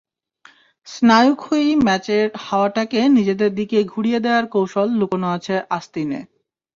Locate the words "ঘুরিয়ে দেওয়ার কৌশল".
3.83-4.87